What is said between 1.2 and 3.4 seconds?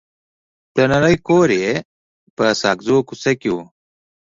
کور یې په ساګزو کوڅه